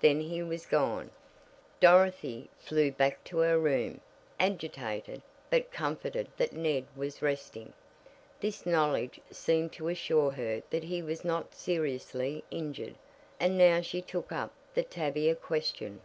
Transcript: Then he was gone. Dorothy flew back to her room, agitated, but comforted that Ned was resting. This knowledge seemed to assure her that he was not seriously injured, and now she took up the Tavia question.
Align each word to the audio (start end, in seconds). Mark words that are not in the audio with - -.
Then 0.00 0.20
he 0.20 0.42
was 0.42 0.66
gone. 0.66 1.12
Dorothy 1.78 2.50
flew 2.58 2.90
back 2.90 3.22
to 3.22 3.38
her 3.38 3.56
room, 3.56 4.00
agitated, 4.40 5.22
but 5.48 5.70
comforted 5.70 6.26
that 6.38 6.52
Ned 6.52 6.86
was 6.96 7.22
resting. 7.22 7.72
This 8.40 8.66
knowledge 8.66 9.20
seemed 9.30 9.72
to 9.74 9.86
assure 9.86 10.32
her 10.32 10.64
that 10.70 10.82
he 10.82 11.02
was 11.02 11.24
not 11.24 11.54
seriously 11.54 12.42
injured, 12.50 12.96
and 13.38 13.56
now 13.56 13.80
she 13.80 14.02
took 14.02 14.32
up 14.32 14.50
the 14.74 14.82
Tavia 14.82 15.36
question. 15.36 16.00